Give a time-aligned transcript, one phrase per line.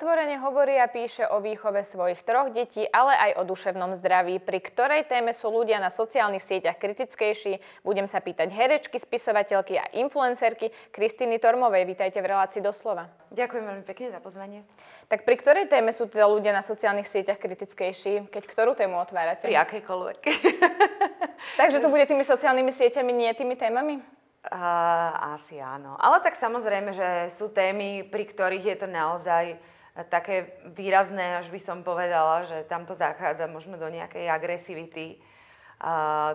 [0.00, 4.64] Otvorene hovorí a píše o výchove svojich troch detí, ale aj o duševnom zdraví, pri
[4.64, 7.84] ktorej téme sú ľudia na sociálnych sieťach kritickejší.
[7.84, 11.84] Budem sa pýtať herečky, spisovateľky a influencerky Kristýny Tormovej.
[11.84, 13.12] Vítajte v relácii doslova.
[13.28, 14.64] Ďakujem veľmi pekne za pozvanie.
[15.12, 18.32] Tak pri ktorej téme sú teda ľudia na sociálnych sieťach kritickejší?
[18.32, 19.44] Keď ktorú tému otvárate?
[19.44, 20.20] Pri akejkoľvek.
[21.60, 24.00] Takže to bude tými sociálnymi sieťami, nie tými témami?
[24.48, 26.00] Uh, asi áno.
[26.00, 29.60] Ale tak samozrejme, že sú témy, pri ktorých je to naozaj
[30.08, 35.18] také výrazné, až by som povedala, že tam to zachádza možno do nejakej agresivity,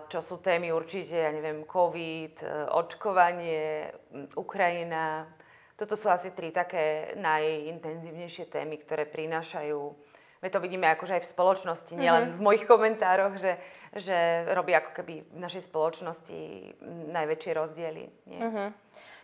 [0.10, 3.94] čo sú témy určite, ja neviem, COVID, e, očkovanie,
[4.34, 5.30] Ukrajina.
[5.78, 9.94] Toto sú asi tri také najintenzívnejšie témy, ktoré prinášajú
[10.46, 12.38] my to vidíme akože aj v spoločnosti, nielen mm-hmm.
[12.38, 13.58] v mojich komentároch, že,
[13.98, 16.38] že robí ako keby v našej spoločnosti
[17.10, 18.04] najväčšie rozdiely.
[18.30, 18.42] Nie?
[18.46, 18.68] Mm-hmm.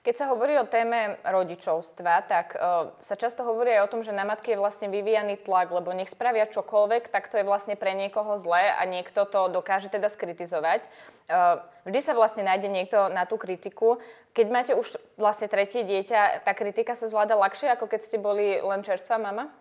[0.02, 4.09] Keď sa hovorí o téme rodičovstva, tak uh, sa často hovorí aj o tom, že
[4.09, 7.94] na matky je vlastne vyvíjaný tlak, lebo nech spravia čokoľvek, tak to je vlastne pre
[7.94, 10.89] niekoho zlé a niekto to dokáže teda skritizovať.
[11.29, 14.02] Uh, vždy sa vlastne nájde niekto na tú kritiku.
[14.33, 18.57] Keď máte už vlastne tretie dieťa, tá kritika sa zvláda ľahšie, ako keď ste boli
[18.57, 19.53] len čerstvá mama?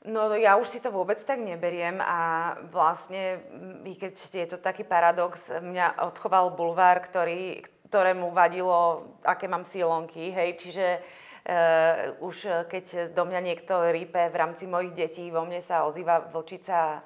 [0.00, 3.38] No ja už si to vôbec tak neberiem a vlastne,
[3.86, 10.30] i keď je to taký paradox, mňa odchoval bulvár, ktorý, ktorému vadilo, aké mám sílonky,
[10.30, 15.58] hej, čiže uh, už keď do mňa niekto rípe v rámci mojich detí, vo mne
[15.58, 17.02] sa ozýva vlčica,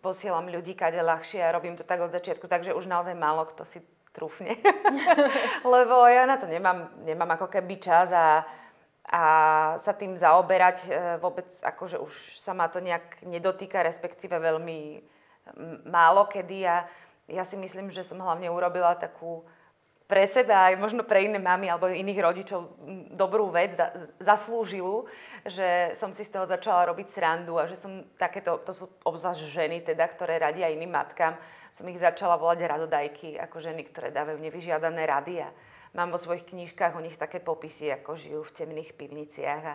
[0.00, 3.66] posielam ľudí kade ľahšie a robím to tak od začiatku, takže už naozaj málo kto
[3.66, 3.82] si
[4.14, 4.56] trúfne.
[5.74, 8.46] Lebo ja na to nemám, nemám ako keby čas a,
[9.10, 9.22] a
[9.82, 15.02] sa tým zaoberať e, vôbec, akože už sa ma to nejak nedotýka, respektíve veľmi
[15.84, 16.88] málo kedy a
[17.28, 19.44] ja si myslím, že som hlavne urobila takú
[20.04, 22.60] pre seba aj možno pre iné mamy alebo iných rodičov
[23.16, 23.88] dobrú vec, za,
[24.20, 25.08] zaslúžilú,
[25.48, 29.48] že som si z toho začala robiť srandu a že som takéto, to sú obzvlášť
[29.48, 31.36] ženy teda, ktoré radia iným matkám,
[31.72, 35.48] som ich začala volať radodajky, ako ženy, ktoré dávajú nevyžiadané rady a
[35.96, 39.74] mám vo svojich knížkach o nich také popisy, ako žijú v temných pivniciach a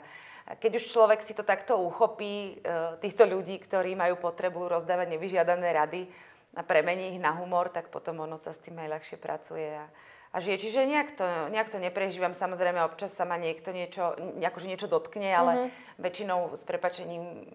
[0.58, 5.70] keď už človek si to takto uchopí, e, týchto ľudí, ktorí majú potrebu rozdávať nevyžiadané
[5.78, 6.10] rady
[6.58, 9.70] a premení ich na humor, tak potom ono sa s tým aj ľahšie pracuje.
[9.70, 9.86] A,
[10.30, 10.70] a žije.
[10.70, 12.38] Čiže nejak to, nejak to neprežívam.
[12.38, 16.02] Samozrejme, občas sa ma niekto niečo, akože niečo dotkne, ale mm-hmm.
[16.02, 17.50] väčšinou s prepačením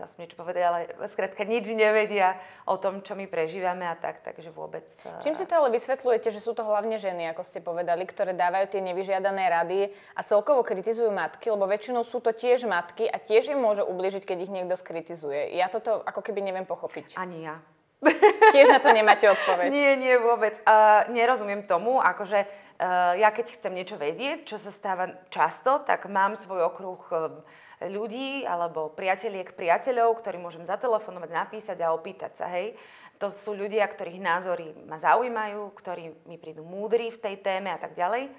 [0.00, 0.80] chcela som niečo povedať, ale
[1.12, 4.88] skrátka nič nevedia o tom, čo my prežívame a tak, takže vôbec...
[5.20, 8.72] Čím si to ale vysvetľujete, že sú to hlavne ženy, ako ste povedali, ktoré dávajú
[8.72, 13.52] tie nevyžiadané rady a celkovo kritizujú matky, lebo väčšinou sú to tiež matky a tiež
[13.52, 15.52] im môže ubližiť, keď ich niekto skritizuje.
[15.60, 17.20] Ja toto ako keby neviem pochopiť.
[17.20, 17.60] Ani ja.
[18.54, 19.68] Tiež na to nemáte odpoveď.
[19.68, 20.56] Nie, nie, vôbec.
[20.64, 26.08] Uh, nerozumiem tomu, akože uh, ja keď chcem niečo vedieť, čo sa stáva často, tak
[26.08, 27.44] mám svoj okruh uh,
[27.84, 32.72] ľudí alebo priateliek, priateľov, ktorým môžem zatelefonovať, napísať a opýtať sa, hej.
[33.20, 37.76] To sú ľudia, ktorých názory ma zaujímajú, ktorí mi prídu múdri v tej téme a
[37.76, 38.32] tak ďalej.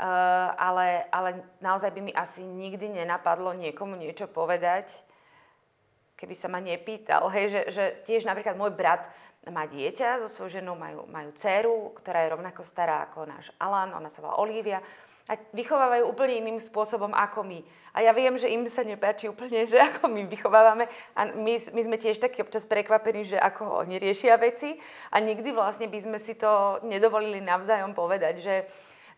[0.00, 4.90] Uh, ale, ale naozaj by mi asi nikdy nenapadlo niekomu niečo povedať,
[6.20, 7.24] keby sa ma nepýtal.
[7.32, 9.08] Hej, že, že tiež napríklad môj brat
[9.48, 13.96] má dieťa so svojou ženou, majú, majú dceru, ktorá je rovnako stará ako náš Alan,
[13.96, 14.84] ona sa volá Olivia
[15.30, 17.62] a vychovávajú úplne iným spôsobom ako my.
[17.94, 21.80] A ja viem, že im sa nepáči úplne, že ako my vychovávame a my, my
[21.86, 24.76] sme tiež takí občas prekvapení, že ako oni riešia veci
[25.08, 28.56] a nikdy vlastne by sme si to nedovolili navzájom povedať, že,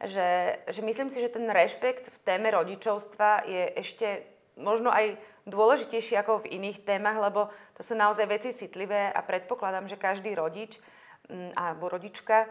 [0.04, 0.28] že,
[0.69, 4.06] že myslím si, že ten rešpekt v téme rodičovstva je ešte
[4.56, 5.16] možno aj
[5.48, 10.36] dôležitejšie ako v iných témach, lebo to sú naozaj veci citlivé a predpokladám, že každý
[10.38, 10.78] rodič
[11.26, 12.48] mm, alebo rodička e,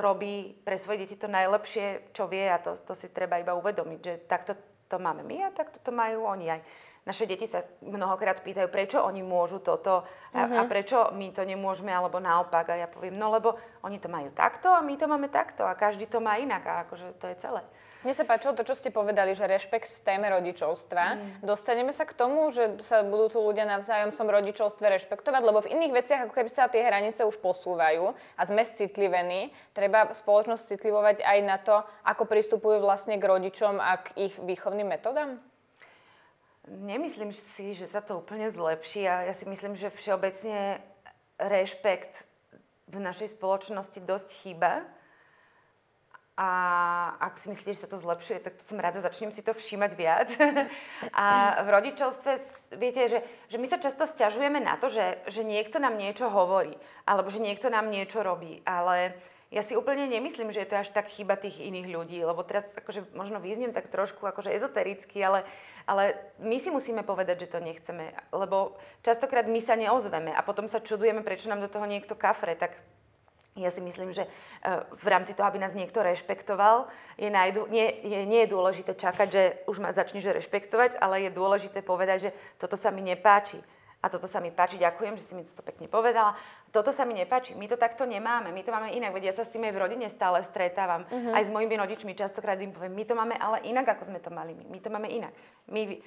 [0.00, 4.00] robí pre svoje deti to najlepšie, čo vie a to, to si treba iba uvedomiť,
[4.00, 4.58] že takto
[4.90, 6.62] to máme my a takto to majú oni aj.
[7.04, 10.56] Naše deti sa mnohokrát pýtajú, prečo oni môžu toto a, uh-huh.
[10.56, 10.70] a mhm.
[10.72, 12.72] prečo my to nemôžeme, alebo naopak.
[12.72, 15.76] A ja poviem, no lebo oni to majú takto a my to máme takto a
[15.76, 17.60] každý to má inak a akože to je celé.
[18.04, 21.04] Mne sa páčilo to, čo ste povedali, že rešpekt v téme rodičovstva.
[21.16, 21.20] Mm.
[21.40, 25.64] Dostaneme sa k tomu, že sa budú tu ľudia navzájom v tom rodičovstve rešpektovať, lebo
[25.64, 29.56] v iných veciach ako keby sa tie hranice už posúvajú a sme citlivení.
[29.72, 34.92] Treba spoločnosť citlivovať aj na to, ako pristupujú vlastne k rodičom a k ich výchovným
[34.92, 35.40] metodám?
[36.68, 40.80] Nemyslím si, že sa to úplne zlepší a ja si myslím, že všeobecne
[41.40, 42.28] rešpekt
[42.88, 44.84] v našej spoločnosti dosť chýba
[46.34, 46.48] a
[47.22, 49.92] ak si myslíte, že sa to zlepšuje, tak to som rada, začnem si to všímať
[49.94, 50.28] viac.
[51.14, 51.26] a
[51.62, 52.30] v rodičovstve,
[52.74, 56.74] viete, že, že my sa často stiažujeme na to, že, že niekto nám niečo hovorí,
[57.06, 59.14] alebo že niekto nám niečo robí, ale
[59.54, 62.66] ja si úplne nemyslím, že je to až tak chyba tých iných ľudí, lebo teraz
[62.74, 65.46] akože možno vyznem tak trošku akože ezotericky, ale,
[65.86, 68.74] ale my si musíme povedať, že to nechceme, lebo
[69.06, 72.74] častokrát my sa neozveme a potom sa čudujeme, prečo nám do toho niekto kafre, tak
[73.54, 74.30] ja si myslím, že e,
[74.90, 79.28] v rámci toho, aby nás niekto rešpektoval, je najdu, nie, je, nie je dôležité čakať,
[79.30, 83.62] že už ma začneš rešpektovať, ale je dôležité povedať, že toto sa mi nepáči.
[84.04, 86.36] A toto sa mi páči, ďakujem, že si mi toto pekne povedala.
[86.68, 89.48] Toto sa mi nepáči, my to takto nemáme, my to máme inak, veď ja sa
[89.48, 91.08] s tým aj v rodine stále stretávam.
[91.08, 91.32] Uh-huh.
[91.32, 94.28] Aj s mojimi rodičmi častokrát im poviem, my to máme ale inak, ako sme to
[94.28, 94.68] mali my.
[94.68, 95.32] My to máme inak.
[95.72, 96.04] My,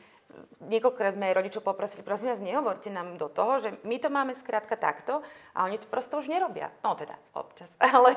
[0.68, 4.36] niekoľkokrát sme aj rodičov poprosili, prosím vás, nehovorte nám do toho, že my to máme
[4.36, 5.24] skrátka takto
[5.56, 6.68] a oni to prosto už nerobia.
[6.84, 7.72] No teda, občas.
[7.98, 8.14] Ale,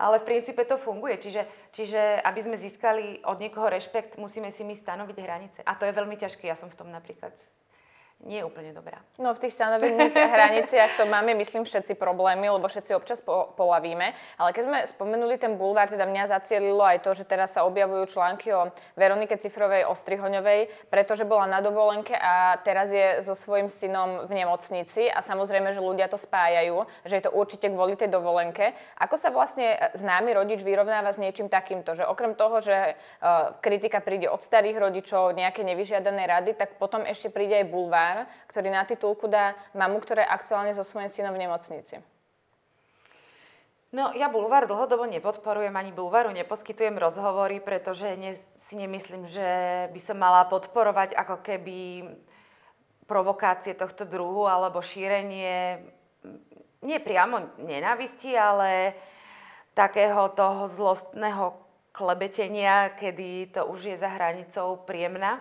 [0.00, 1.20] ale v princípe to funguje.
[1.20, 1.42] Čiže,
[1.76, 5.60] čiže aby sme získali od niekoho rešpekt, musíme si my stanoviť hranice.
[5.62, 7.36] A to je veľmi ťažké, ja som v tom napríklad
[8.24, 9.04] nie je úplne dobrá.
[9.20, 14.16] No v tých stanovených hraniciach to máme, myslím, všetci problémy, lebo všetci občas po, polavíme.
[14.40, 18.16] Ale keď sme spomenuli ten bulvár, teda mňa zacielilo aj to, že teraz sa objavujú
[18.16, 24.24] články o Veronike Cifrovej Ostrihoňovej, pretože bola na dovolenke a teraz je so svojím synom
[24.24, 28.72] v nemocnici a samozrejme, že ľudia to spájajú, že je to určite kvôli tej dovolenke.
[28.96, 34.00] Ako sa vlastne známy rodič vyrovnáva s niečím takýmto, že okrem toho, že uh, kritika
[34.00, 38.70] príde od starých rodičov, nejaké nevyžiadané rady, tak potom ešte príde aj bulvár pár, ktorý
[38.70, 41.98] na titulku dá mamu, ktorá je aktuálne so svojím synom v nemocnici.
[43.94, 48.34] No, ja Bulvár dlhodobo nepodporujem, ani Bulvaru neposkytujem rozhovory, pretože ne,
[48.66, 49.46] si nemyslím, že
[49.94, 51.78] by som mala podporovať ako keby
[53.06, 55.78] provokácie tohto druhu alebo šírenie
[56.82, 58.98] nie priamo nenávisti, ale
[59.78, 61.54] takého toho zlostného
[61.94, 65.38] klebetenia, kedy to už je za hranicou príjemná.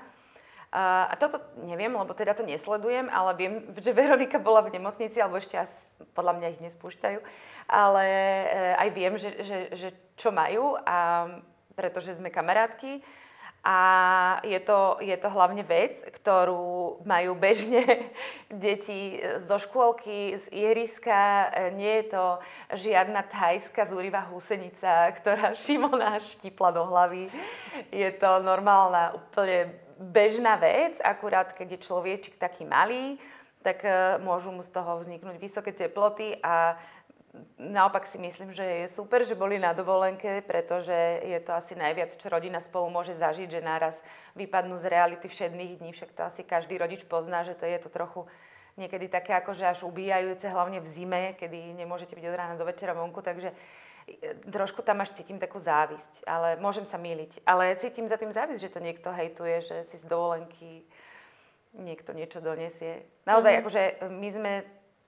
[0.74, 1.38] A toto
[1.70, 5.78] neviem, lebo teda to nesledujem, ale viem, že Veronika bola v nemocnici, alebo ešte asi,
[6.18, 7.20] podľa mňa ich nespúšťajú,
[7.70, 9.88] ale eh, aj viem, že, že, že
[10.18, 11.30] čo majú, a,
[11.78, 13.06] pretože sme kamarátky.
[13.64, 13.80] A
[14.44, 18.12] je to, je to hlavne vec, ktorú majú bežne
[18.66, 21.54] deti zo škôlky, z ihriska.
[21.54, 22.24] Eh, nie je to
[22.74, 27.30] žiadna thajská zúrivá húsenica, ktorá Šimona štipla do hlavy.
[27.94, 33.16] Je to normálna, úplne bežná vec, akurát keď je človečik taký malý,
[33.64, 36.76] tak e, môžu mu z toho vzniknúť vysoké teploty a
[37.58, 40.94] naopak si myslím, že je super, že boli na dovolenke, pretože
[41.26, 43.98] je to asi najviac, čo rodina spolu môže zažiť, že naraz
[44.38, 47.90] vypadnú z reality všedných dní, však to asi každý rodič pozná, že to je to
[47.90, 48.30] trochu
[48.78, 52.94] niekedy také akože až ubíjajúce, hlavne v zime, kedy nemôžete byť od rána do večera
[52.94, 53.54] vonku, takže
[54.52, 57.44] trošku tam až cítim takú závisť, ale môžem sa míliť.
[57.48, 60.84] Ale cítim za tým závisť, že to niekto hejtuje, že si z dovolenky
[61.74, 63.08] niekto niečo donesie.
[63.26, 63.64] Naozaj, mm-hmm.
[63.66, 64.52] akože my sme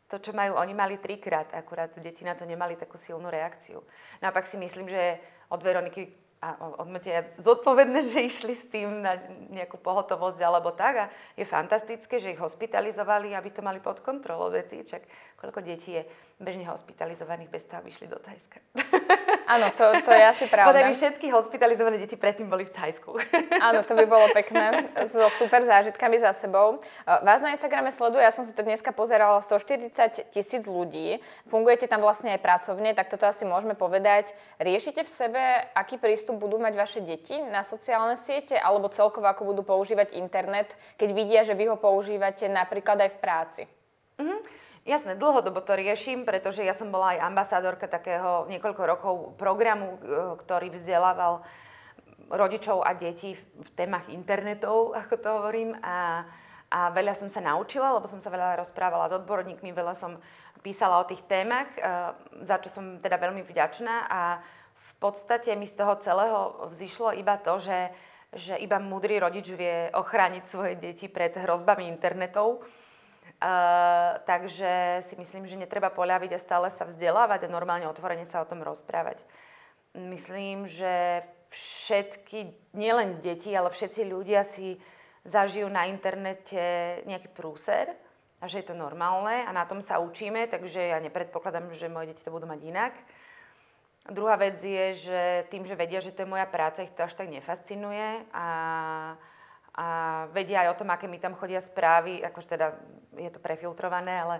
[0.09, 3.81] to, čo majú, oni mali trikrát, akurát deti na to nemali takú silnú reakciu.
[4.21, 5.17] Naopak si myslím, že
[5.49, 9.17] od Veroniky a od Mateja zodpovedné, že išli s tým na
[9.49, 14.53] nejakú pohotovosť alebo tak a je fantastické, že ich hospitalizovali, aby to mali pod kontrolou
[14.53, 14.85] veci.
[14.85, 15.01] Čak
[15.45, 16.03] koľko detí je
[16.41, 18.57] bežne hospitalizovaných bez toho, aby išli do Thajska.
[19.45, 20.73] Áno, to, to je asi pravda.
[20.73, 23.13] Podaj mi všetky hospitalizované deti predtým boli v Thajsku.
[23.69, 26.81] Áno, to by bolo pekné, so super zážitkami za sebou.
[27.05, 31.21] Vás na Instagrame sleduje, ja som si to dneska pozerala, 140 tisíc ľudí.
[31.45, 34.33] Fungujete tam vlastne aj pracovne, tak toto asi môžeme povedať.
[34.57, 35.43] Riešite v sebe,
[35.77, 40.73] aký prístup budú mať vaše deti na sociálne siete, alebo celkovo ako budú používať internet,
[40.97, 43.63] keď vidia, že vy ho používate napríklad aj v práci?
[44.17, 44.64] Mm-hmm.
[44.85, 50.37] Jasné, dlhodobo to riešim, pretože ja som bola aj ambasádorka takého niekoľko rokov programu, e,
[50.37, 51.41] ktorý vzdelával
[52.29, 55.73] rodičov a detí v témach internetov, ako to hovorím.
[55.81, 56.21] A,
[56.69, 60.21] a veľa som sa naučila, lebo som sa veľa rozprávala s odborníkmi, veľa som
[60.61, 61.81] písala o tých témach, e,
[62.45, 64.05] za čo som teda veľmi vďačná.
[64.05, 64.37] A
[64.77, 67.89] v podstate mi z toho celého vzýšlo iba to, že,
[68.37, 72.61] že iba múdry rodič vie ochrániť svoje deti pred hrozbami internetov
[74.25, 78.49] Takže si myslím, že netreba poľaviť a stále sa vzdelávať a normálne otvorene sa o
[78.49, 79.21] tom rozprávať.
[79.95, 84.75] Myslím, že všetky, nielen deti, ale všetci ľudia si
[85.23, 87.95] zažijú na internete nejaký prúser
[88.43, 92.11] a že je to normálne a na tom sa učíme, takže ja nepredpokladám, že moje
[92.11, 92.93] deti to budú mať inak.
[94.05, 97.17] Druhá vec je, že tým, že vedia, že to je moja práca, ich to až
[97.17, 98.47] tak nefascinuje a
[99.75, 99.87] a
[100.31, 102.79] vedia aj o tom, aké mi tam chodia správy, akože teda
[103.19, 104.35] je to prefiltrované, ale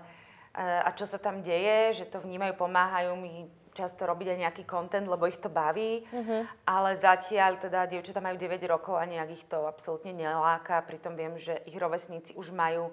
[0.56, 3.44] a čo sa tam deje, že to vnímajú, pomáhajú mi
[3.76, 6.64] často robiť aj nejaký content, lebo ich to baví, Mhm.
[6.64, 11.36] ale zatiaľ teda dievčatá majú 9 rokov a nejak ich to absolútne neláka, pritom viem,
[11.36, 12.88] že ich rovesníci už majú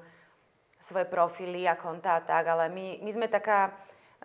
[0.84, 3.72] svoje profily a konta a tak, ale my, my sme taká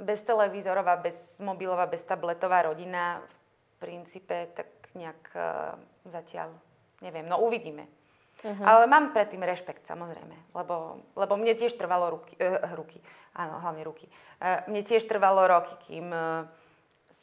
[0.02, 4.66] beztelevízorová, bez mobilová, beztabletová rodina v princípe tak
[4.98, 5.78] nejak uh,
[6.10, 6.50] zatiaľ,
[6.98, 7.86] neviem, no uvidíme.
[8.38, 8.62] Mhm.
[8.62, 13.02] Ale mám predtým rešpekt, samozrejme, lebo, lebo mne tiež trvalo ruky, uh, ruky,
[13.34, 14.06] áno, hlavne ruky.
[14.38, 16.46] Uh, mne tiež trvalo roky, kým uh,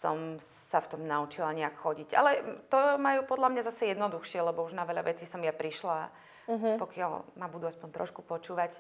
[0.04, 0.38] som
[0.70, 2.10] sa v tom naučila nejak chodiť.
[2.20, 6.12] Ale to majú podľa mňa zase jednoduchšie, lebo už na veľa vecí som ja prišla,
[6.46, 6.78] Mhm.
[6.78, 8.78] pokiaľ ma budú aspoň trošku počúvať,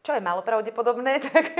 [0.00, 1.52] čo je malo pravdepodobné, tak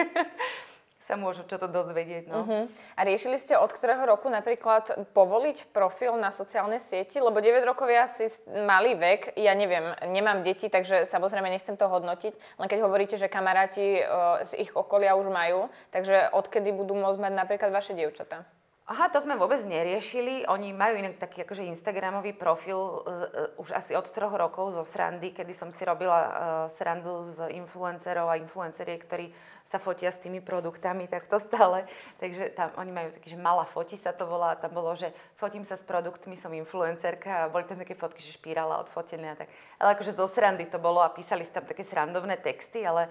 [1.00, 2.28] sa môžu čo to dozvedieť.
[2.28, 2.44] No.
[2.44, 2.62] Uh-huh.
[2.94, 7.16] A riešili ste od ktorého roku napríklad povoliť profil na sociálnej sieti?
[7.18, 11.88] Lebo 9 rokov je asi malý vek, ja neviem, nemám deti, takže samozrejme nechcem to
[11.88, 16.92] hodnotiť, len keď hovoríte, že kamaráti uh, z ich okolia už majú, takže odkedy budú
[16.94, 18.44] môcť mať napríklad vaše dievčatá?
[18.90, 20.50] Aha, to sme vôbec neriešili.
[20.50, 25.30] Oni majú inak taký akože Instagramový profil uh, už asi od troch rokov zo srandy,
[25.30, 26.30] kedy som si robila uh,
[26.74, 29.30] srandu z influencerov a influenceriek, ktorí
[29.70, 31.86] sa fotia s tými produktami, tak to stále.
[32.18, 35.62] Takže tam oni majú taký, že malá foti sa to volá, tam bolo, že fotím
[35.62, 39.54] sa s produktmi, som influencerka a boli tam také fotky, že špirála odfotené a tak.
[39.78, 43.06] Ale akože zo srandy to bolo a písali si tam také srandovné texty, ale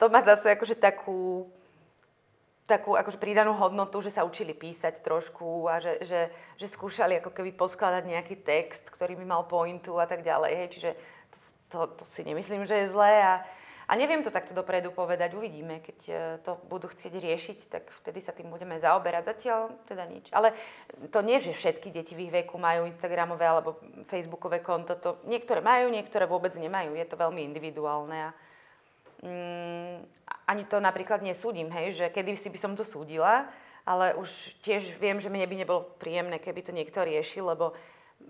[0.00, 1.52] to má zase akože takú
[2.66, 6.20] takú akože pridanú hodnotu, že sa učili písať trošku a že, že,
[6.58, 10.52] že skúšali ako keby poskladať nejaký text, ktorý by mal pointu a tak ďalej.
[10.52, 10.68] Hej.
[10.74, 10.90] Čiže
[11.30, 11.38] to,
[11.70, 13.34] to, to si nemyslím, že je zlé a,
[13.86, 15.78] a neviem to takto dopredu povedať, uvidíme.
[15.78, 19.30] Keď e, to budú chcieť riešiť, tak vtedy sa tým budeme zaoberať.
[19.30, 20.34] Zatiaľ teda nič.
[20.34, 20.50] Ale
[21.14, 23.78] to nie, že všetky deti v ich veku majú Instagramové alebo
[24.10, 24.98] Facebookové konto.
[25.06, 26.98] To niektoré majú, niektoré vôbec nemajú.
[26.98, 28.26] Je to veľmi individuálne.
[28.26, 28.30] A,
[29.22, 29.96] mm,
[30.46, 33.50] ani to napríklad nesúdim, hej, že kedy si by som to súdila,
[33.86, 34.30] ale už
[34.66, 37.74] tiež viem, že mne by nebolo príjemné, keby to niekto riešil, lebo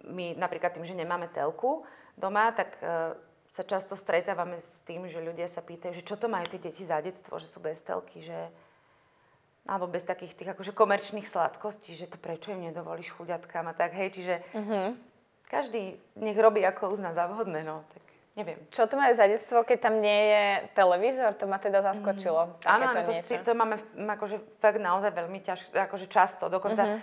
[0.04, 1.86] my napríklad tým, že nemáme telku
[2.18, 3.16] doma, tak e,
[3.48, 6.84] sa často stretávame s tým, že ľudia sa pýtajú, že čo to majú tie deti
[6.84, 8.52] za detstvo, že sú bez telky, že
[9.66, 13.98] alebo bez takých tých akože komerčných sladkostí, že to prečo im nedovolíš chuďatkám a tak,
[13.98, 14.94] hej, čiže Uh-huh.
[15.50, 18.02] každý nech robí ako uzná za vhodné, no, tak
[18.36, 18.60] neviem.
[18.68, 21.32] Čo to majú za detstvo, keď tam nie je televízor?
[21.34, 22.60] To ma teda zaskočilo.
[22.60, 23.42] Takéto áno, to, niečo.
[23.42, 26.46] to máme akože fakt naozaj veľmi ťažko, akože často.
[26.46, 26.98] Dokonca, Mhm.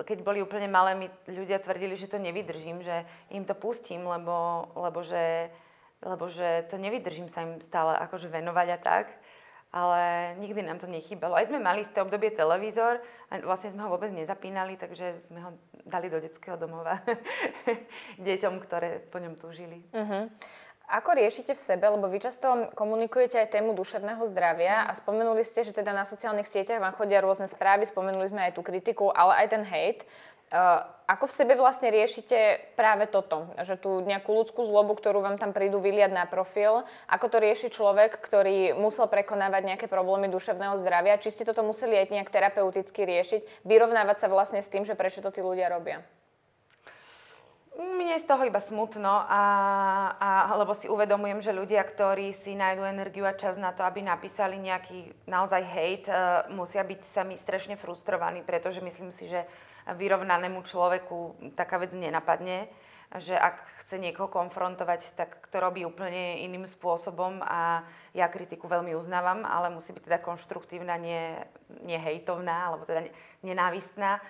[0.00, 4.66] keď boli úplne malé, mi ľudia tvrdili, že to nevydržím, že im to pustím, lebo,
[4.74, 5.52] lebo, že,
[6.00, 9.06] lebo že to nevydržím sa im stále akože venovať a tak.
[9.70, 11.38] Ale nikdy nám to nechýbalo.
[11.38, 12.98] Aj sme mali z té obdobie televízor
[13.30, 15.50] a vlastne sme ho vôbec nezapínali, takže sme ho
[15.86, 16.98] dali do detského domova
[18.18, 19.86] deťom, ktoré po ňom túžili.
[19.94, 20.26] Uh-huh.
[20.90, 25.62] Ako riešite v sebe, lebo vy často komunikujete aj tému duševného zdravia a spomenuli ste,
[25.62, 29.46] že teda na sociálnych sieťach vám chodia rôzne správy, spomenuli sme aj tú kritiku, ale
[29.46, 30.02] aj ten hate.
[30.50, 35.42] Uh, ako v sebe vlastne riešite práve toto, že tú nejakú ľudskú zlobu, ktorú vám
[35.42, 40.78] tam prídu vyliať na profil, ako to rieši človek, ktorý musel prekonávať nejaké problémy duševného
[40.78, 44.94] zdravia, či ste toto museli aj nejak terapeuticky riešiť, vyrovnávať sa vlastne s tým, že
[44.94, 45.98] prečo to tí ľudia robia?
[47.80, 49.42] Mne je z toho iba smutno, a,
[50.18, 54.04] a, lebo si uvedomujem, že ľudia, ktorí si nájdú energiu a čas na to, aby
[54.04, 59.46] napísali nejaký naozaj hejt, uh, musia byť sami strašne frustrovaní, pretože myslím si, že
[59.88, 62.68] vyrovnanému človeku taká vec nenapadne,
[63.18, 67.82] že ak chce niekoho konfrontovať, tak to robí úplne iným spôsobom a
[68.14, 71.34] ja kritiku veľmi uznávam, ale musí byť teda konštruktívna, nie,
[71.82, 73.10] nie hejtovná, alebo teda
[73.42, 74.22] nenávistná.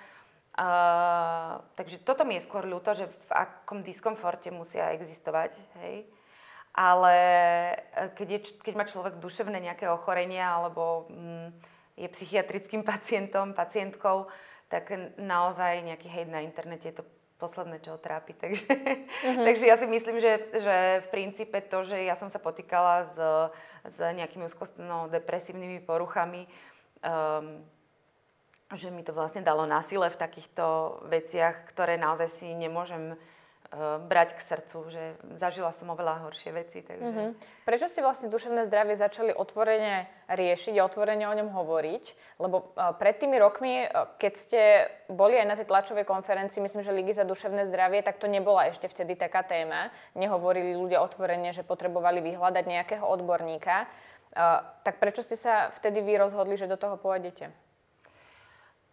[0.57, 6.09] Uh, takže toto mi je skôr ľúto, že v akom diskomforte musia existovať, hej.
[6.71, 7.17] Ale
[7.75, 11.49] eh, keď, je, keď má človek duševné nejaké ochorenia alebo mm,
[11.99, 14.31] je psychiatrickým pacientom, pacientkou,
[14.71, 17.05] tak naozaj nejaký hejt na internete je to
[17.43, 18.37] posledné, čo ho trápi.
[18.39, 18.69] Takže,
[19.49, 23.17] takže ja si myslím, že, že v princípe to, že ja som sa potýkala s,
[23.91, 26.47] s nejakými úzkostno-depresívnymi poruchami,
[27.03, 27.65] um,
[28.71, 33.19] že mi to vlastne dalo na sile v takýchto veciach, ktoré naozaj si nemôžem
[34.11, 35.03] brať k srdcu, že
[35.39, 36.83] zažila som oveľa horšie veci.
[36.83, 37.07] Takže...
[37.07, 37.39] Mhm.
[37.63, 42.05] Prečo ste vlastne duševné zdravie začali otvorene riešiť a otvorene o ňom hovoriť?
[42.43, 44.61] Lebo uh, pred tými rokmi, uh, keď ste
[45.07, 48.67] boli aj na tej tlačovej konferencii, myslím, že Ligy za duševné zdravie, tak to nebola
[48.75, 49.95] ešte vtedy taká téma.
[50.19, 53.87] Nehovorili ľudia otvorene, že potrebovali vyhľadať nejakého odborníka.
[54.83, 57.51] Tak prečo ste sa vtedy vy rozhodli, že do toho pôjdete?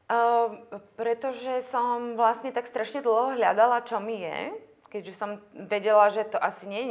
[0.08, 0.66] Uh,
[0.96, 6.40] pretože som vlastne tak strašne dlho hľadala, čo mi je, keďže som vedela, že to
[6.40, 6.84] asi je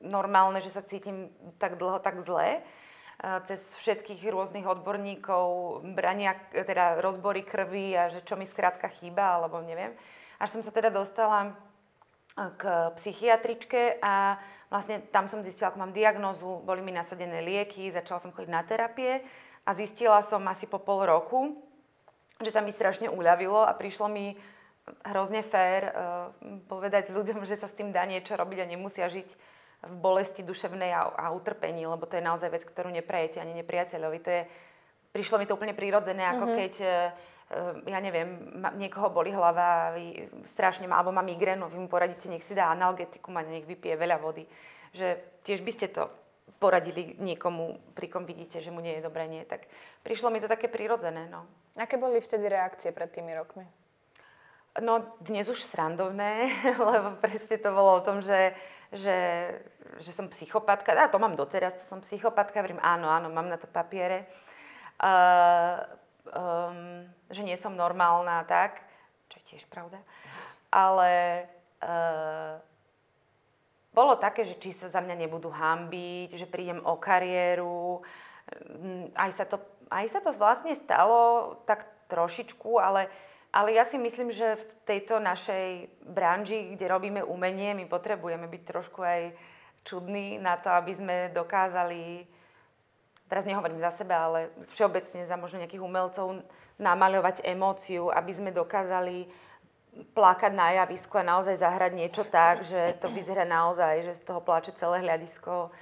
[0.00, 1.28] normálne, že sa cítim
[1.60, 2.64] tak dlho tak zle.
[3.44, 5.44] cez všetkých rôznych odborníkov,
[5.92, 9.92] brania, teda rozbory krvi a že čo mi skrátka chýba, alebo neviem.
[10.40, 11.52] Až som sa teda dostala
[12.56, 14.40] k psychiatričke a
[14.72, 18.64] vlastne tam som zistila, ako mám diagnózu, boli mi nasadené lieky, začala som chodiť na
[18.64, 19.20] terapie
[19.68, 21.60] a zistila som asi po pol roku,
[22.40, 24.32] že sa mi strašne uľavilo a prišlo mi
[25.06, 25.92] hrozne fér uh,
[26.66, 29.28] povedať ľuďom, že sa s tým dá niečo robiť a nemusia žiť
[29.80, 34.18] v bolesti duševnej a, a utrpení, lebo to je naozaj vec, ktorú neprajete ani nepriateľovi.
[34.24, 34.42] To je,
[35.16, 36.58] prišlo mi to úplne prirodzené, ako mm-hmm.
[36.60, 37.08] keď, uh,
[37.88, 38.28] ja neviem,
[38.76, 42.68] niekoho boli hlava, vy strašne má, alebo má migrénu, vy mu poradíte, nech si dá
[42.70, 44.44] analgetikum a nech vypije veľa vody.
[44.92, 46.06] Že tiež by ste to
[46.60, 49.42] poradili niekomu, pri kom vidíte, že mu nie je dobré, nie.
[49.48, 49.64] Tak
[50.04, 51.48] prišlo mi to také prirodzené, no.
[51.78, 53.64] Aké boli vtedy reakcie pred tými rokmi?
[54.80, 56.48] No dnes už srandovné,
[56.90, 58.56] lebo presne to bolo o tom, že
[58.90, 59.18] že,
[60.02, 60.90] že som psychopatka.
[60.94, 62.58] A to mám doteraz, to som psychopatka.
[62.58, 64.26] Hovorím, áno, áno, mám na to papiere.
[65.00, 65.78] Uh,
[66.34, 68.82] um, že nie som normálna tak,
[69.30, 70.02] čo je tiež pravda.
[70.74, 71.46] Ale
[71.80, 72.58] uh,
[73.94, 78.02] bolo také, že či sa za mňa nebudú hambiť, že prídem o kariéru.
[79.14, 83.06] Aj sa to, aj sa to vlastne stalo tak trošičku, ale
[83.50, 88.62] ale ja si myslím, že v tejto našej branži, kde robíme umenie, my potrebujeme byť
[88.62, 89.34] trošku aj
[89.82, 92.30] čudní na to, aby sme dokázali,
[93.26, 96.46] teraz nehovorím za seba, ale všeobecne za možno nejakých umelcov,
[96.80, 99.28] namaľovať emóciu, aby sme dokázali
[100.14, 104.40] plakať na javisku a naozaj zahrať niečo tak, že to vyzerá naozaj, že z toho
[104.40, 105.74] plače celé hľadisko,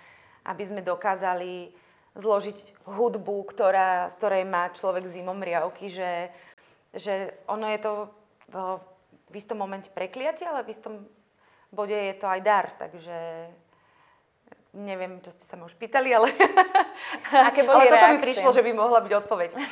[0.48, 1.70] aby sme dokázali
[2.18, 6.32] zložiť hudbu, ktorá, z ktorej má človek zimom riavky, že
[6.94, 7.92] že ono je to
[8.48, 8.56] v,
[9.28, 10.94] v istom momente prekliatie, ale v istom
[11.68, 13.48] bode je to aj dar, takže
[14.76, 16.28] neviem, čo ste sa ma už pýtali, ale,
[17.48, 19.50] Aké boli ale toto mi prišlo, že by mohla byť odpoveď.
[19.56, 19.62] uh,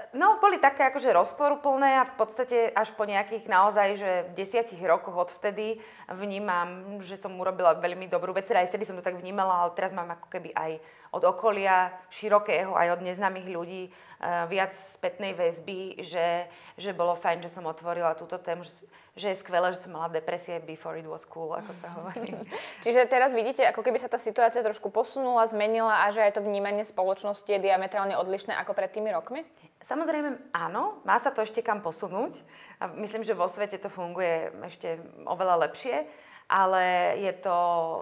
[0.20, 5.16] no, boli také akože rozporuplné a v podstate až po nejakých naozaj, že desiatich rokoch
[5.16, 5.80] odvtedy
[6.12, 8.44] vnímam, že som urobila veľmi dobrú vec.
[8.44, 10.84] Teda aj vtedy som to tak vnímala, ale teraz mám ako keby aj
[11.14, 17.40] od okolia širokého, aj od neznámych ľudí uh, viac spätnej väzby, že, že bolo fajn,
[17.40, 21.06] že som otvorila túto tému, že, že je skvelé, že som mala depresie before it
[21.06, 22.34] was cool, ako sa hovorí.
[22.82, 26.42] Čiže teraz vidíte, ako keby sa tá situácia trošku posunula, zmenila a že aj to
[26.42, 29.46] vnímanie spoločnosti je diametrálne odlišné ako pred tými rokmi?
[29.86, 32.42] Samozrejme áno, má sa to ešte kam posunúť.
[32.82, 34.98] A myslím, že vo svete to funguje ešte
[35.30, 36.10] oveľa lepšie,
[36.50, 37.58] ale je to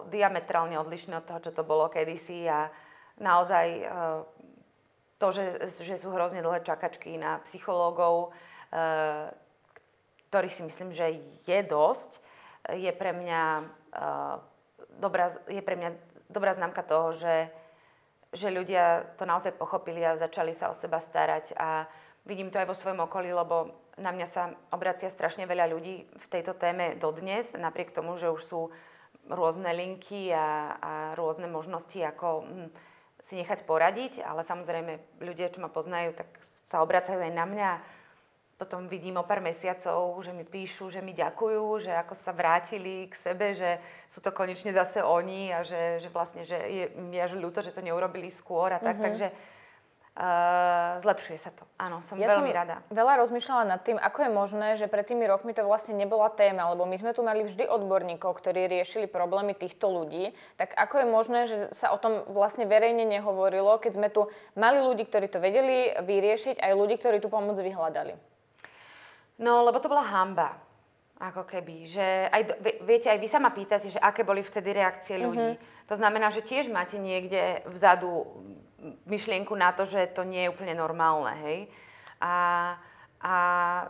[0.09, 2.73] diametrálne odlišné od toho, čo to bolo kedysi a
[3.21, 3.87] naozaj e,
[5.21, 8.35] to, že, že sú hrozne dlhé čakačky na psychológov,
[8.73, 9.31] e,
[10.33, 12.25] ktorých si myslím, že je dosť,
[12.73, 13.65] je pre mňa, e,
[14.97, 15.93] dobrá, je pre mňa
[16.33, 17.53] dobrá známka toho, že,
[18.33, 21.53] že ľudia to naozaj pochopili a začali sa o seba starať.
[21.61, 21.85] A
[22.25, 26.27] vidím to aj vo svojom okolí, lebo na mňa sa obracia strašne veľa ľudí v
[26.33, 28.61] tejto téme dodnes, napriek tomu, že už sú
[29.29, 32.69] rôzne linky a, a rôzne možnosti, ako hm,
[33.21, 36.33] si nechať poradiť, ale samozrejme ľudia, čo ma poznajú, tak
[36.73, 37.71] sa obracajú aj na mňa.
[38.63, 43.11] Potom vidím o pár mesiacov, že mi píšu, že mi ďakujú, že ako sa vrátili
[43.11, 47.19] k sebe, že sú to konečne zase oni a že, že vlastne, že je mi
[47.19, 49.03] až ľúto, že to neurobili skôr a tak.
[49.03, 49.07] Mm-hmm.
[49.11, 49.29] Takže
[50.13, 51.65] Uh, zlepšuje sa to.
[51.81, 52.77] Áno, som ja veľmi som rada.
[52.93, 56.69] veľa rozmýšľala nad tým, ako je možné, že pred tými rokmi to vlastne nebola téma,
[56.69, 60.37] lebo my sme tu mali vždy odborníkov, ktorí riešili problémy týchto ľudí.
[60.61, 64.85] Tak ako je možné, že sa o tom vlastne verejne nehovorilo, keď sme tu mali
[64.85, 68.13] ľudí, ktorí to vedeli vyriešiť, aj ľudí, ktorí tú pomoc vyhľadali?
[69.43, 70.55] No, lebo to bola hamba.
[71.19, 75.19] Ako keby, že aj, viete, aj vy sa ma pýtate, že aké boli vtedy reakcie
[75.19, 75.55] ľudí.
[75.55, 75.87] Mm-hmm.
[75.91, 78.27] To znamená, že tiež máte niekde vzadu
[79.07, 81.59] myšlienku na to, že to nie je úplne normálne, hej.
[82.19, 82.35] A,
[83.23, 83.35] a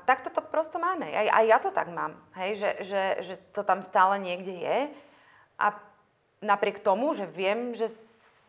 [0.04, 1.08] takto to prosto máme.
[1.08, 4.78] Aj, aj ja to tak mám, hej, že, že, že to tam stále niekde je.
[5.56, 5.66] A
[6.44, 7.88] napriek tomu, že viem, že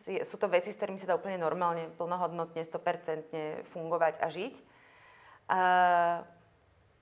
[0.04, 4.54] sú to veci, s ktorými sa dá úplne normálne, plnohodnotne, 100% fungovať a žiť.
[5.44, 6.20] Uh,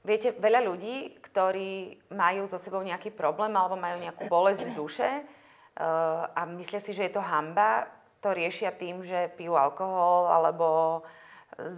[0.03, 5.11] viete, veľa ľudí, ktorí majú so sebou nejaký problém alebo majú nejakú bolesť v duše
[5.23, 7.87] uh, a myslia si, že je to hamba,
[8.23, 11.03] to riešia tým, že pijú alkohol alebo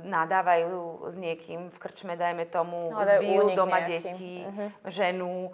[0.05, 3.91] nadávajú s niekým v krčme, dajme tomu, Ale zbijú doma nejaký.
[3.91, 4.69] deti, uh-huh.
[4.87, 5.51] ženu,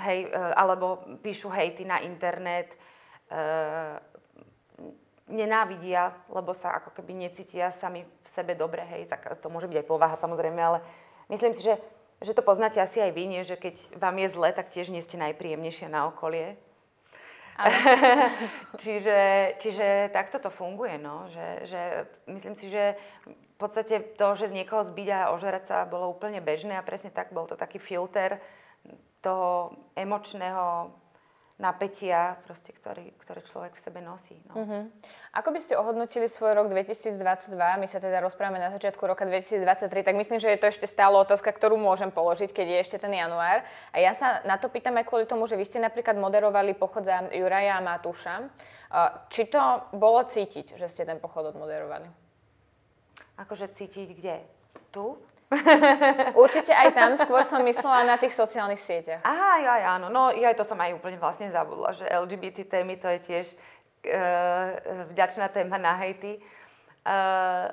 [0.00, 2.72] hej, e, alebo píšu hejty na internet,
[3.28, 3.36] e,
[5.28, 9.04] nenávidia, lebo sa ako keby necítia sami v sebe dobre, hej,
[9.44, 10.80] to môže byť aj povaha samozrejme, ale
[11.28, 11.76] myslím si, že,
[12.18, 13.42] že to poznáte asi aj vy, nie?
[13.46, 16.58] že keď vám je zle, tak tiež nie ste najpríjemnejšia na okolie.
[18.82, 19.18] čiže,
[19.58, 21.26] čiže takto to funguje, no.
[21.30, 21.82] Že, že
[22.30, 22.94] myslím si, že
[23.26, 27.10] v podstate to, že z niekoho zbiť a ožerať sa bolo úplne bežné a presne
[27.10, 28.38] tak, bol to taký filter
[29.18, 30.94] toho emočného
[31.58, 34.38] napätia, proste, ktorý, ktoré človek v sebe nosí.
[34.46, 34.54] No.
[34.62, 34.82] Uh-huh.
[35.34, 37.18] Ako by ste ohodnotili svoj rok 2022?
[37.50, 41.18] My sa teda rozprávame na začiatku roka 2023, tak myslím, že je to ešte stále
[41.18, 43.66] otázka, ktorú môžem položiť, keď je ešte ten január.
[43.90, 47.02] A ja sa na to pýtam aj kvôli tomu, že vy ste napríklad moderovali pochod
[47.02, 48.46] za Juraja a Matúša.
[49.26, 52.06] Či to bolo cítiť, že ste ten pochod odmoderovali?
[53.34, 54.36] Akože cítiť kde?
[54.94, 55.18] Tu?
[56.44, 59.24] Určite aj tam, skôr som myslela na tých sociálnych sieťach.
[59.24, 60.12] Aha, ja, ja, áno.
[60.12, 64.68] No ja to som aj úplne vlastne zabudla, že LGBT témy to je tiež uh,
[65.08, 66.36] vďačná téma na hejty.
[67.08, 67.72] Uh,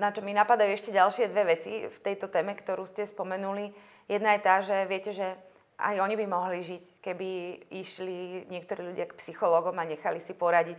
[0.00, 3.74] na čo mi napadajú ešte ďalšie dve veci v tejto téme, ktorú ste spomenuli.
[4.08, 5.36] Jedna je tá, že viete, že
[5.80, 7.28] aj oni by mohli žiť, keby
[7.72, 10.78] išli niektorí ľudia k psychológom a nechali si poradiť,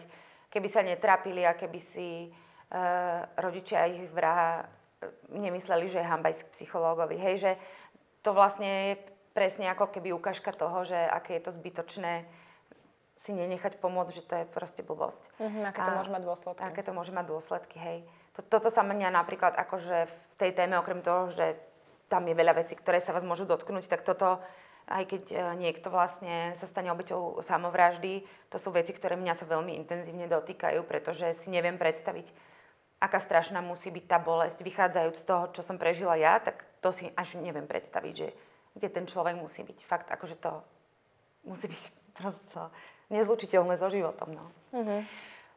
[0.54, 2.30] keby sa netrapili a keby si
[3.36, 7.20] rodičia ich vraha eh, nemysleli, že je hamba ísť k psychológovi.
[7.20, 7.52] Hej, že
[8.24, 8.94] to vlastne je
[9.36, 12.28] presne ako keby ukážka toho, že aké je to zbytočné
[13.22, 15.30] si nenechať pomôcť, že to je proste blbosť.
[15.38, 16.62] Mm-hmm, aké to a, môže mať dôsledky.
[16.66, 18.00] Aké to môže mať dôsledky, hej.
[18.50, 21.54] Toto sa mňa napríklad akože v tej téme, okrem toho, že
[22.10, 24.42] tam je veľa vecí, ktoré sa vás môžu dotknúť, tak toto,
[24.90, 29.46] aj keď eh, niekto vlastne sa stane obeťou samovraždy, to sú veci, ktoré mňa sa
[29.46, 32.26] veľmi intenzívne dotýkajú, pretože si neviem predstaviť,
[33.02, 36.94] aká strašná musí byť tá bolesť, vychádzajúc z toho, čo som prežila ja, tak to
[36.94, 38.30] si až neviem predstaviť, že
[38.78, 39.78] kde ten človek musí byť.
[39.84, 40.62] Fakt, akože to
[41.50, 41.82] musí byť
[42.22, 42.62] proste
[43.10, 44.38] nezlučiteľné so životom.
[44.38, 44.46] No.
[44.72, 45.02] Uh-huh.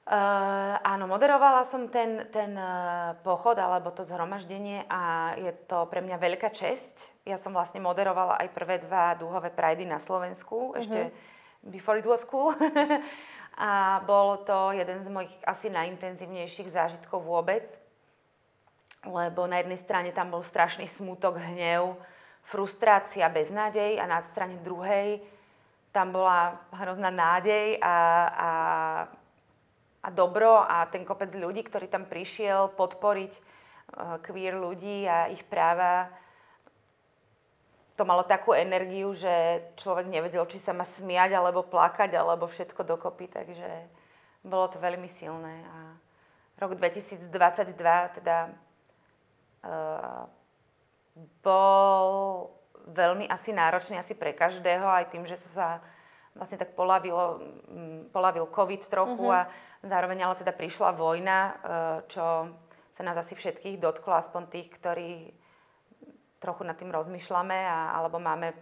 [0.04, 6.04] Uh, áno, moderovala som ten, ten uh, pochod alebo to zhromaždenie a je to pre
[6.04, 7.24] mňa veľká česť.
[7.24, 10.80] Ja som vlastne moderovala aj prvé dva dúhové prajdy na Slovensku, uh-huh.
[10.80, 11.00] ešte
[11.64, 12.52] before it was cool.
[13.54, 17.66] a bol to jeden z mojich asi najintenzívnejších zážitkov vôbec,
[19.06, 21.94] lebo na jednej strane tam bol strašný smutok, hnev,
[22.50, 25.22] frustrácia, beznádej a na strane druhej
[25.94, 28.50] tam bola hrozná nádej a, a,
[30.02, 35.46] a dobro a ten kopec ľudí, ktorý tam prišiel podporiť uh, queer ľudí a ich
[35.46, 36.10] práva
[37.94, 42.82] to malo takú energiu, že človek nevedel, či sa má smiať, alebo plakať, alebo všetko
[42.82, 43.70] dokopy, takže
[44.42, 45.62] bolo to veľmi silné.
[45.62, 45.78] A
[46.58, 47.30] rok 2022
[48.18, 48.50] teda
[49.62, 50.26] uh,
[51.40, 52.06] bol
[52.90, 55.78] veľmi asi náročný asi pre každého, aj tým, že sa
[56.34, 57.38] vlastne tak polavilo,
[58.10, 59.46] polavil COVID trochu uh-huh.
[59.46, 59.50] a
[59.86, 61.54] zároveň ale teda prišla vojna, uh,
[62.10, 62.50] čo
[62.94, 65.30] sa nás asi všetkých dotklo, aspoň tých, ktorí
[66.44, 68.52] trochu nad tým rozmýšľame a, alebo máme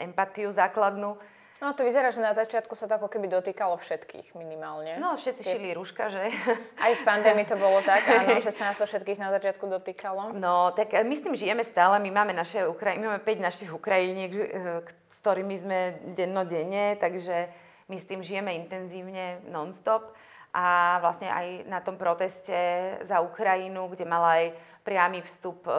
[0.00, 1.20] empatiu základnú.
[1.56, 5.00] No to vyzerá, že na začiatku sa to ako keby dotýkalo všetkých minimálne.
[5.00, 5.52] No všetci Tie...
[5.56, 6.28] šili rúška, že?
[6.76, 10.36] Aj v pandémii to bolo tak, áno, že sa nás to všetkých na začiatku dotýkalo.
[10.36, 12.92] No tak my s tým žijeme stále, my máme, naše Ukra...
[13.00, 15.78] my máme 5 našich Ukrajiniek, eh, s ktorými sme
[16.12, 17.48] dennodenne, takže
[17.88, 20.12] my s tým žijeme intenzívne non-stop.
[20.56, 22.56] A vlastne aj na tom proteste
[23.04, 24.46] za Ukrajinu, kde mala aj
[24.86, 25.70] priamy vstup e,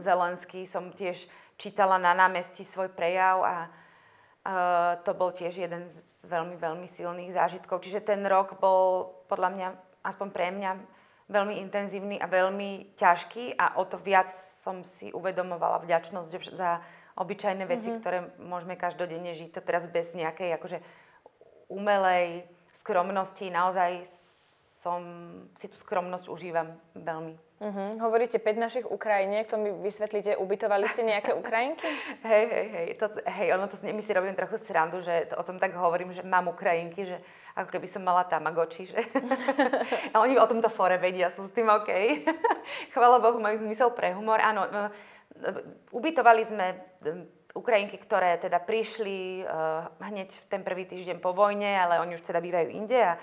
[0.00, 1.28] Zelenský, som tiež
[1.60, 3.68] čítala na námestí svoj prejav a e,
[5.04, 7.84] to bol tiež jeden z veľmi, veľmi silných zážitkov.
[7.84, 9.68] Čiže ten rok bol podľa mňa,
[10.08, 10.70] aspoň pre mňa,
[11.28, 14.32] veľmi intenzívny a veľmi ťažký a o to viac
[14.64, 16.80] som si uvedomovala vďačnosť za
[17.20, 18.00] obyčajné veci, mm-hmm.
[18.00, 19.56] ktoré môžeme každodenne žiť.
[19.56, 20.78] To teraz bez nejakej akože
[21.68, 22.48] umelej
[22.80, 23.48] skromnosti.
[23.48, 24.23] Naozaj
[24.84, 25.00] som
[25.56, 27.40] si tú skromnosť užívam veľmi.
[27.64, 27.90] Uh-huh.
[28.04, 31.88] Hovoríte 5 našich Ukrajiniek, to mi vysvetlíte, ubytovali ste nejaké Ukrajinky?
[32.20, 35.46] hej, hej, hej, to, hej, ono to, my si robím trochu srandu, že to, o
[35.48, 37.16] tom tak hovorím, že mám Ukrajinky, že
[37.56, 39.00] ako keby som mala Tamagotchi, že...
[40.12, 41.88] a oni o tomto fore vedia, sú s tým OK.
[42.94, 44.44] Chvala Bohu, majú zmysel pre humor.
[44.44, 44.92] Áno, no,
[45.94, 46.66] ubytovali sme
[47.54, 52.26] Ukrajinky, ktoré teda prišli uh, hneď v ten prvý týždeň po vojne, ale oni už
[52.26, 53.14] teda bývajú inde a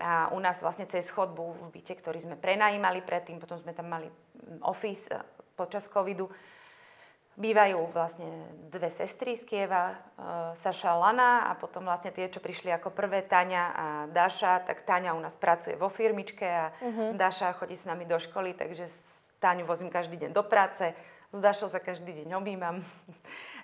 [0.00, 3.92] a u nás vlastne cez chodbu v byte, ktorý sme prenajímali predtým, potom sme tam
[3.92, 5.20] mali mm, office e,
[5.52, 6.32] počas covidu,
[7.36, 8.28] bývajú vlastne
[8.72, 9.96] dve sestry z Kieva, e,
[10.56, 15.12] Saša Lana a potom vlastne tie, čo prišli ako prvé, Tania a Daša, tak Tania
[15.12, 17.12] u nás pracuje vo firmičke a uh-huh.
[17.12, 18.88] Daša chodí s nami do školy, takže
[19.42, 20.94] Táňu vozím každý deň do práce,
[21.32, 22.84] s Dašou sa každý deň objímam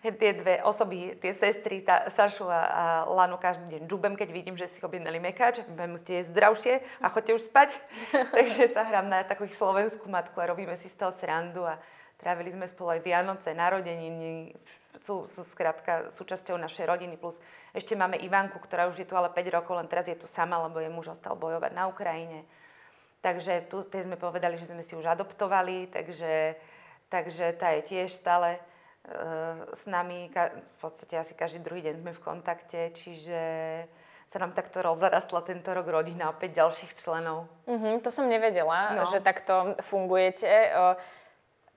[0.03, 4.57] tie dve osoby, tie sestry, tá, Sašu a, a Lanu každý deň džubem, keď vidím,
[4.57, 7.75] že si objednali mekáč, musíte jesť zdravšie a chodte už spať.
[8.37, 11.83] Takže sa hrám na takú slovenskú matku a robíme si z toho srandu a
[12.19, 14.55] trávili sme spolu aj Vianoce, narodeniny,
[15.03, 17.39] sú, sú skrátka súčasťou našej rodiny, plus
[17.71, 20.59] ešte máme Ivanku, ktorá už je tu ale 5 rokov, len teraz je tu sama,
[20.67, 22.43] lebo jej muž ostal bojovať na Ukrajine.
[23.19, 26.55] Takže tu tej sme povedali, že sme si už adoptovali, takže,
[27.11, 28.63] takže tá je tiež stále
[29.75, 33.41] s nami, v podstate asi každý druhý deň sme v kontakte, čiže
[34.29, 37.49] sa nám takto rozrastla tento rok rodina, opäť ďalších členov.
[37.65, 39.09] Uh-huh, to som nevedela, no.
[39.09, 40.69] že takto fungujete.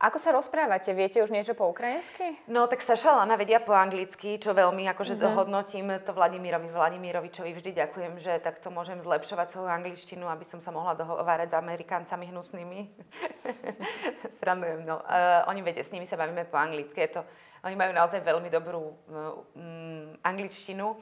[0.02, 0.98] Ako sa rozprávate?
[0.98, 2.34] Viete už niečo po ukrajinsky?
[2.50, 5.30] No, tak Saša Lana vedia po anglicky, čo veľmi akože mm-hmm.
[5.30, 7.54] dohodnotím to Vladimírovi Vladimírovičovi.
[7.54, 12.34] Vždy ďakujem, že takto môžem zlepšovať svoju angličtinu, aby som sa mohla dohovárať s Amerikáncami
[12.34, 12.90] hnusnými.
[14.42, 15.06] Srandujem, no.
[15.06, 16.98] Uh, oni vedia, s nimi sa bavíme po anglicky.
[16.98, 17.22] Je to,
[17.62, 18.98] oni majú naozaj veľmi dobrú
[19.54, 20.98] um, angličtinu.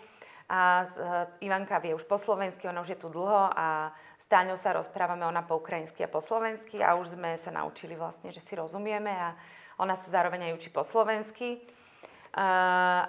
[0.51, 3.95] A uh, Ivanka vie už po slovensky, ona už je tu dlho a
[4.29, 8.29] Táňou sa rozprávame ona po ukrajinsky a po slovensky a už sme sa naučili vlastne,
[8.29, 9.33] že si rozumieme a
[9.81, 11.57] ona sa zároveň aj učí po slovensky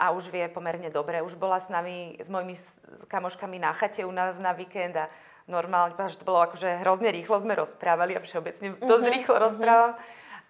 [0.00, 1.20] a už vie pomerne dobre.
[1.20, 2.56] Už bola s nami, s mojimi
[3.12, 5.12] kamoškami na chate u nás na víkend a
[5.44, 9.44] normálne, že to bolo akože hrozne rýchlo sme rozprávali a všeobecne dosť uh-huh, rýchlo uh-huh.
[9.44, 9.92] rozprávam,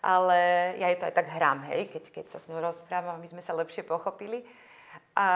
[0.06, 0.38] ale
[0.78, 3.42] ja jej to aj tak hrám, hej, keď, keď sa s ňou rozprávam, aby sme
[3.42, 4.46] sa lepšie pochopili.
[5.18, 5.26] A,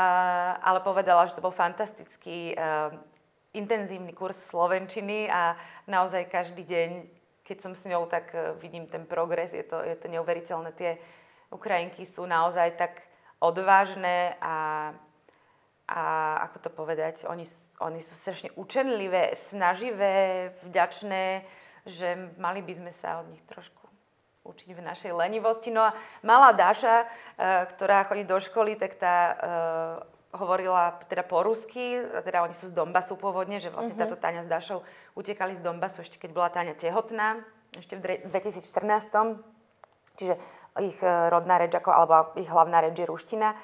[0.62, 2.94] ale povedala, že to bol fantastický uh,
[3.55, 5.55] intenzívny kurz slovenčiny a
[5.87, 6.90] naozaj každý deň,
[7.47, 10.75] keď som s ňou, tak e, vidím ten progres, je to, je to neuveriteľné.
[10.75, 10.99] Tie
[11.55, 13.07] Ukrajinky sú naozaj tak
[13.38, 14.90] odvážne a,
[15.87, 16.01] a
[16.51, 17.47] ako to povedať, oni,
[17.79, 21.47] oni sú strašne učenlivé, snaživé, vďačné,
[21.87, 23.85] že mali by sme sa od nich trošku
[24.45, 25.73] učiť v našej lenivosti.
[25.73, 27.07] No a malá Dáša, e,
[27.77, 29.35] ktorá chodí do školy, tak tá e,
[30.35, 34.11] hovorila teda po rusky, teda oni sú z Donbasu pôvodne, že vlastne uh-huh.
[34.11, 34.83] táto Táňa s Dašou
[35.14, 37.40] utekali z Donbasu ešte keď bola Táňa tehotná,
[37.79, 38.61] ešte v 2014.
[40.14, 40.35] Čiže
[40.83, 43.55] ich e, rodná reč, ako, alebo ich hlavná reč je ruština.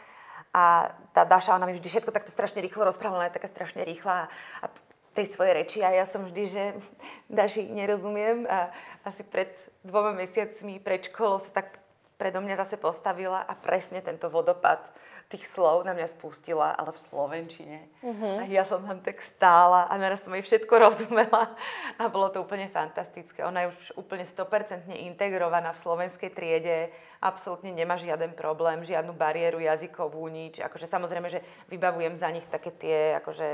[0.54, 3.82] A tá Daša, ona mi vždy všetko takto strašne rýchlo rozprávala, ona je taká strašne
[3.86, 4.26] rýchla
[4.62, 4.66] a
[5.14, 6.62] tej svojej reči a ja som vždy, že
[7.38, 8.70] Daši nerozumiem a
[9.02, 9.50] asi pred
[9.82, 11.78] dvoma mesiacmi pred školou sa tak
[12.20, 14.84] predo mňa zase postavila a presne tento vodopad
[15.30, 17.78] tých slov na mňa spustila, ale v slovenčine.
[18.02, 18.42] Uh-huh.
[18.42, 21.54] A ja som tam tak stála a naraz som jej všetko rozumela
[21.94, 23.46] a bolo to úplne fantastické.
[23.46, 26.90] Ona je už úplne 100% integrovaná v slovenskej triede,
[27.22, 30.58] absolútne nemá žiaden problém, žiadnu bariéru jazykovú, nič.
[30.58, 33.48] Akože samozrejme, že vybavujem za nich také tie akože,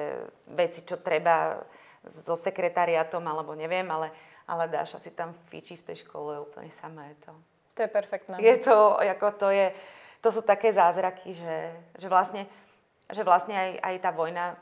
[0.57, 1.61] veci, čo treba
[2.09, 4.17] so sekretariatom, alebo neviem, ale,
[4.49, 7.33] ale Dáša si tam fičí v tej škole úplne sama je to.
[7.77, 8.35] To je perfektné.
[8.41, 9.69] Je to, ako to je,
[10.27, 11.57] to sú také zázraky, že,
[12.03, 12.51] že vlastne,
[13.07, 14.59] že vlastne aj, aj tá vojna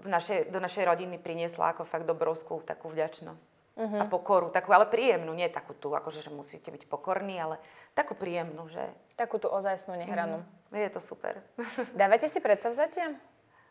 [0.00, 3.60] v našej, do našej rodiny priniesla ako fakt dobrovskú takú vďačnosť.
[3.76, 4.00] Uh-huh.
[4.00, 7.60] A pokoru, takú ale príjemnú, nie takú tú, akože, že musíte byť pokorní, ale
[7.92, 8.80] takú príjemnú, že...
[9.20, 10.40] Takú tú ozajstnú nehranú.
[10.40, 10.80] Uh-huh.
[10.80, 11.44] Je to super.
[12.00, 13.12] Dávate si predsavzatia?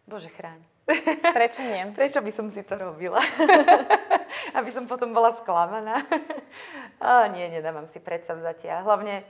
[0.06, 0.62] Bože chráň.
[1.38, 1.82] Prečo nie?
[1.98, 3.22] Prečo by som si to robila?
[4.58, 6.06] Aby som potom bola sklamaná.
[7.02, 8.82] Ale nie, nedávam si predsavzatia.
[8.86, 9.26] Hlavne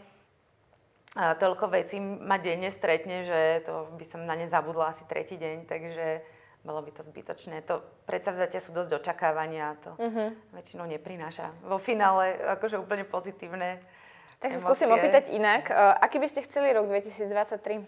[1.18, 5.66] toľko vecí ma denne stretne, že to by som na ne zabudla asi tretí deň,
[5.66, 6.22] takže
[6.62, 7.66] bolo by to zbytočné.
[7.66, 10.30] To predsavzatia sú dosť očakávania a to uh-huh.
[10.54, 11.56] väčšinou neprináša.
[11.64, 13.80] Vo finále akože úplne pozitívne
[14.44, 15.72] Tak sa skúsim opýtať inak.
[15.72, 17.84] Uh, aký by ste chceli rok 2023?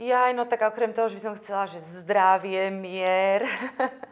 [0.00, 3.44] Ja, no tak okrem toho, že by som chcela, že zdravie, mier.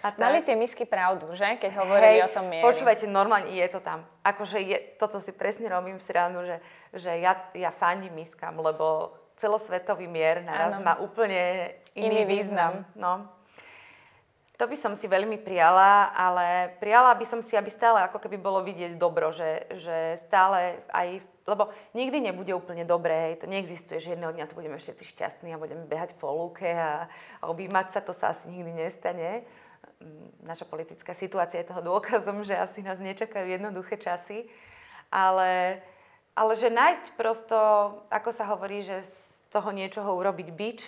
[0.00, 0.20] A tak.
[0.20, 1.60] Mali tie misky pravdu, že?
[1.60, 2.64] Keď hovorili Hej, o tom miery.
[2.64, 4.08] Počúvajte, normálne je to tam.
[4.24, 6.56] Akože je, toto si presne robím ráno, že,
[6.96, 10.84] že ja, ja fandím miskám, lebo celosvetový mier naraz ano.
[10.84, 12.84] má úplne iný, iný význam.
[12.84, 12.96] význam.
[12.96, 13.12] No.
[14.60, 18.36] To by som si veľmi prijala, ale prijala by som si, aby stále ako keby
[18.36, 24.12] bolo vidieť dobro, že, že stále aj, lebo nikdy nebude úplne dobré, to neexistuje, že
[24.12, 27.08] jedného dňa tu budeme všetci šťastní a budeme behať po lúke a,
[27.40, 29.48] a objímať sa, to sa asi nikdy nestane.
[30.40, 34.48] Naša politická situácia je toho dôkazom, že asi nás nečakajú jednoduché časy.
[35.12, 35.82] Ale,
[36.32, 37.56] ale že nájsť prosto,
[38.08, 39.14] ako sa hovorí, že z
[39.50, 40.80] toho niečoho urobiť bič,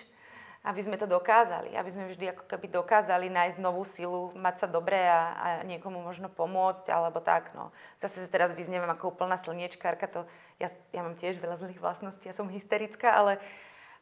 [0.63, 4.67] aby sme to dokázali, aby sme vždy ako keby dokázali nájsť novú silu, mať sa
[4.71, 7.51] dobre a, a niekomu možno pomôcť, alebo tak.
[7.59, 7.75] No.
[7.99, 10.23] Zase sa teraz vyznievam ako úplná slniečkárka, to
[10.63, 13.43] ja, ja mám tiež veľa zlých vlastností, ja som hysterická, ale,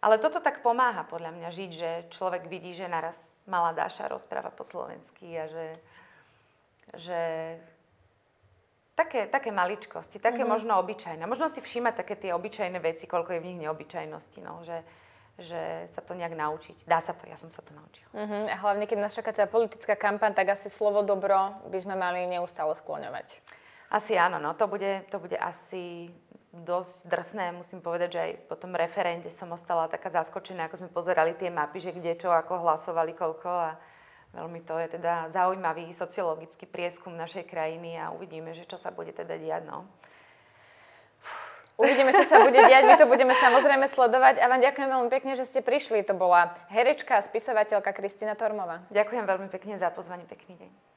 [0.04, 3.16] ale toto tak pomáha podľa mňa žiť, že človek vidí, že naraz
[3.48, 5.66] malá Dáša rozpráva po slovensky a že,
[6.96, 7.20] že
[9.00, 10.52] také, také maličkosti, také mm-hmm.
[10.52, 11.24] možno obyčajné.
[11.24, 14.38] Možno si všímať také tie obyčajné veci, koľko je v nich neobyčajnosti.
[14.44, 14.84] No, že,
[15.40, 16.84] že sa to nejak naučiť.
[16.84, 18.12] Dá sa to, ja som sa to naučila.
[18.12, 18.44] Uh-huh.
[18.52, 22.28] A hlavne, keď nás čaká tá politická kampaň, tak asi slovo dobro by sme mali
[22.28, 23.40] neustále skloňovať.
[23.90, 26.14] Asi áno, no to bude, to bude asi
[26.50, 27.44] dosť drsné.
[27.54, 31.48] Musím povedať, že aj po tom referende som ostala taká zaskočená, ako sme pozerali tie
[31.50, 33.70] mapy, že kde čo, ako hlasovali, koľko a
[34.34, 39.14] veľmi to je teda zaujímavý sociologický prieskum našej krajiny a uvidíme, že čo sa bude
[39.14, 39.62] teda diať.
[39.66, 39.86] No.
[41.80, 45.32] Uvidíme, čo sa bude diať, my to budeme samozrejme sledovať a vám ďakujem veľmi pekne,
[45.32, 46.04] že ste prišli.
[46.04, 48.84] To bola herečka a spisovateľka Kristina Tormová.
[48.92, 50.89] Ďakujem veľmi pekne za pozvanie, pekný deň.